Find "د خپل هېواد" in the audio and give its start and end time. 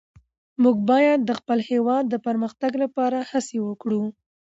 1.25-2.03